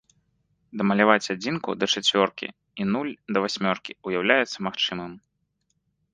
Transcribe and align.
Дамаляваць 0.81 1.31
адзінку 1.33 1.69
да 1.81 1.85
чацвёркі 1.97 2.47
і 2.81 2.89
нуль 2.95 3.11
да 3.37 3.45
васьмёркі 3.45 3.91
ўяўляецца 4.09 4.57
магчымым. 4.71 5.13